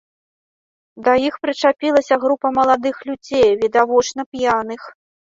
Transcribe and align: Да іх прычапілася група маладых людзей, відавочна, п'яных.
Да 1.07 1.11
іх 1.27 1.35
прычапілася 1.43 2.15
група 2.23 2.47
маладых 2.57 2.95
людзей, 3.11 3.47
відавочна, 3.63 4.21
п'яных. 4.33 4.81